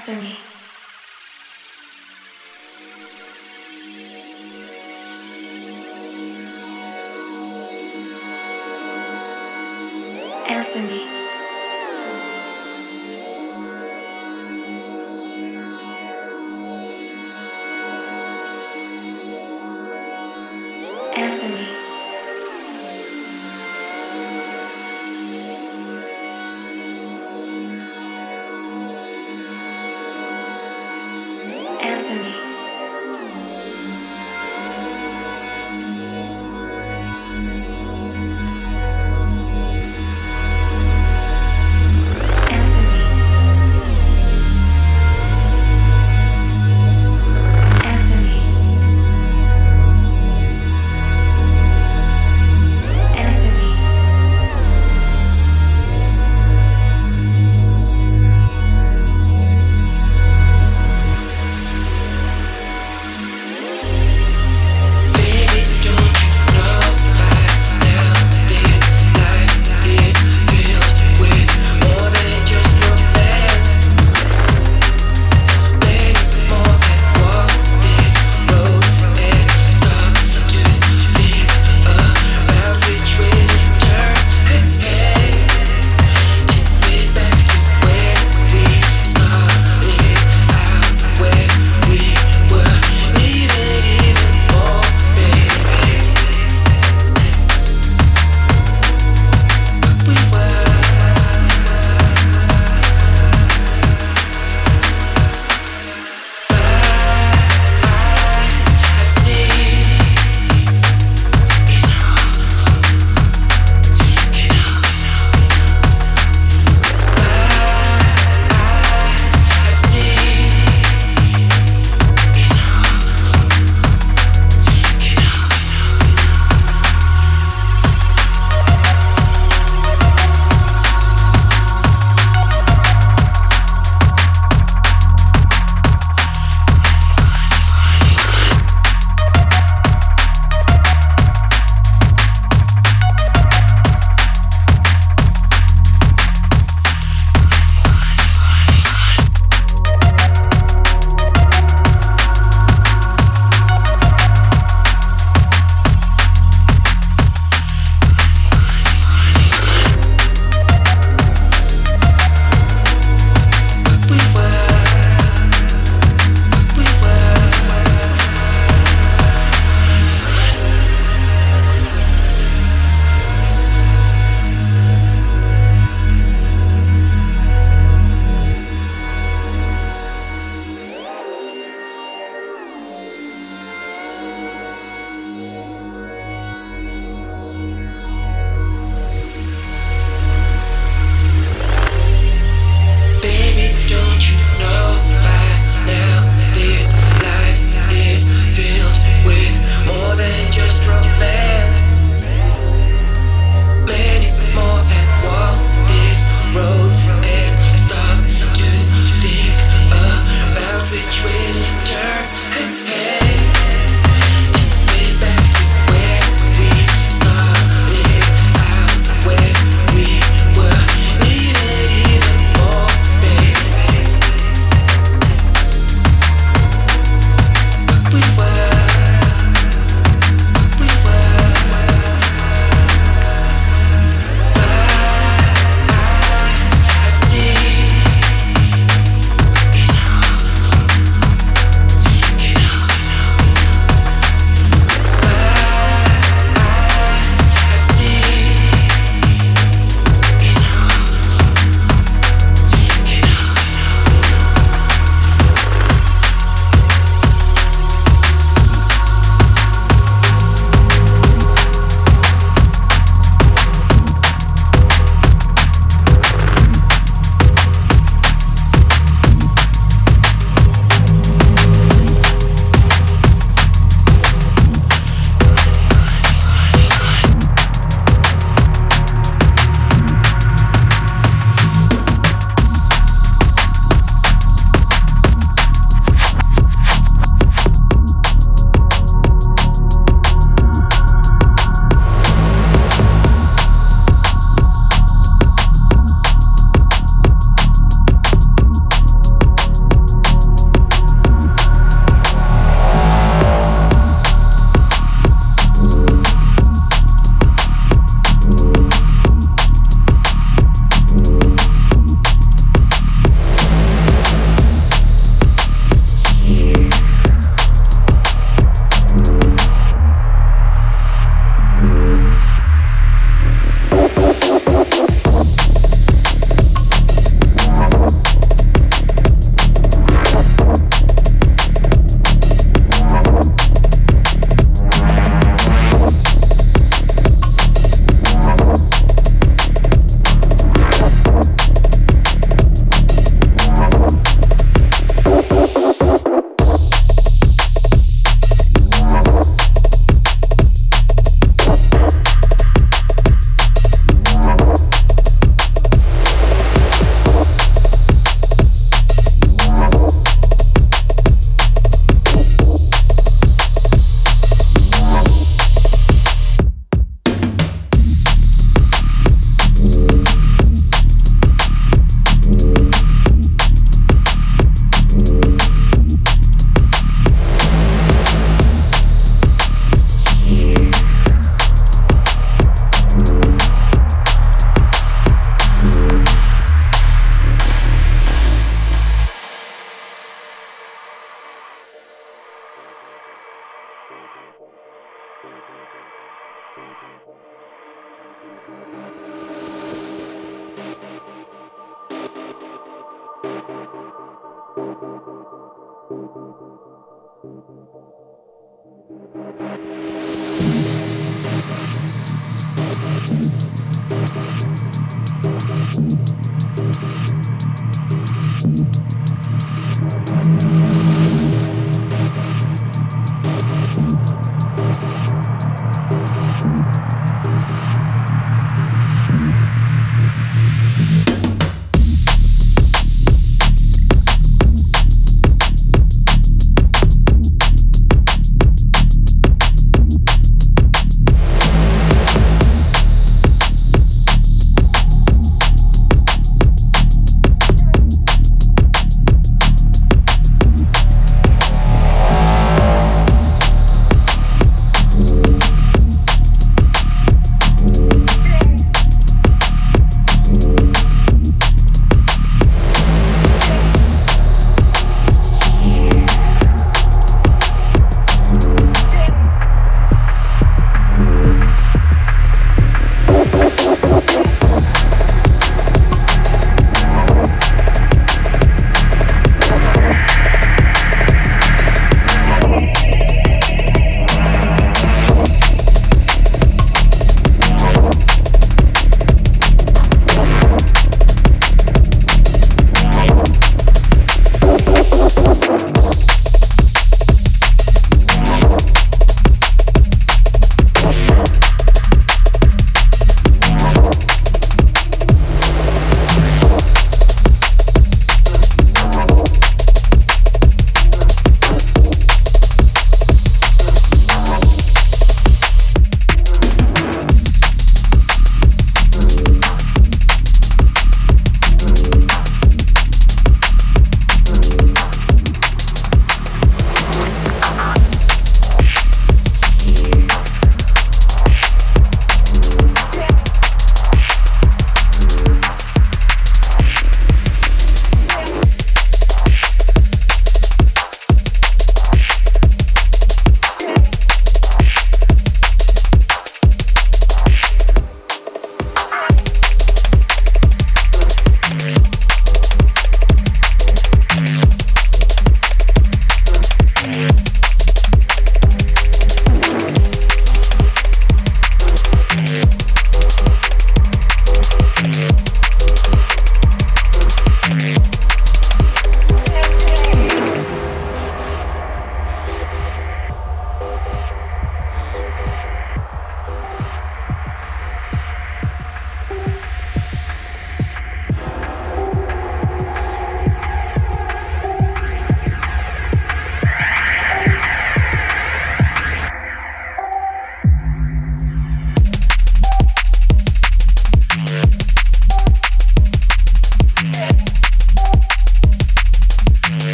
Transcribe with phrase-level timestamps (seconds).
[0.00, 0.49] Answer me.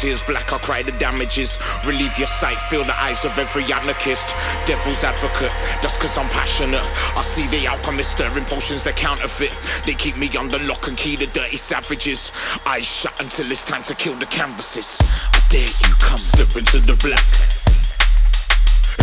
[0.00, 1.58] tears black, I cry the damages.
[1.84, 4.34] Relieve your sight, feel the eyes of every anarchist.
[4.64, 6.86] Devil's advocate, just cause I'm passionate.
[7.16, 9.54] I see the outcome is stirring potions that counterfeit.
[9.84, 12.32] They keep me under lock and key, the dirty savages.
[12.64, 15.02] Eyes shut until it's time to kill the canvases.
[15.32, 17.28] I dare you come, step into the black.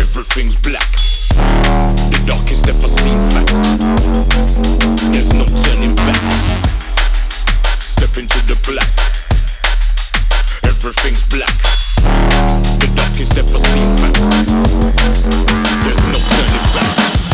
[0.02, 0.90] Everything's black.
[2.10, 3.54] The darkest ever seen fact.
[5.14, 6.26] There's no turning back.
[7.78, 9.17] Step into the black
[10.78, 11.58] everything's black.
[12.80, 14.20] The darkest ever seen fact.
[15.84, 17.27] There's no turning back.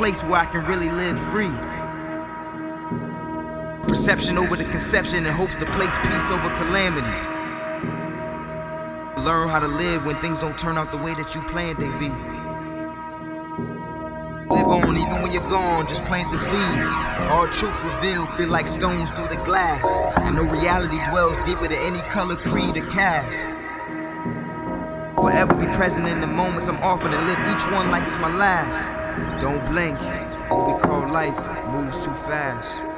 [0.00, 1.52] place where I can really live free.
[3.86, 7.26] Perception over the conception in hopes to place peace over calamities.
[9.22, 11.90] Learn how to live when things don't turn out the way that you planned they
[11.98, 12.08] be.
[14.48, 16.88] Live on even when you're gone, just plant the seeds.
[17.28, 19.84] All truths revealed feel like stones through the glass.
[20.16, 23.46] I know reality dwells deeper than any color, creed, or caste.
[25.20, 28.34] Forever be present in the moments I'm offering and live each one like it's my
[28.34, 28.99] last.
[29.40, 29.98] Don't blink.
[30.50, 31.38] What we call life
[31.72, 32.89] moves too fast.